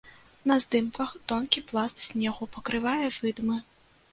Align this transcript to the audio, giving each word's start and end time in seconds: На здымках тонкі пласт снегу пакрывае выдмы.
На 0.51 0.55
здымках 0.63 1.13
тонкі 1.31 1.63
пласт 1.73 1.97
снегу 2.07 2.51
пакрывае 2.57 3.07
выдмы. 3.21 3.63